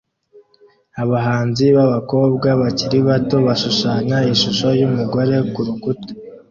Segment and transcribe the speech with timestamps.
[1.03, 6.09] Abahanzi b'abakobwa bakiri bato bashushanya ishusho y'umugore kurukuta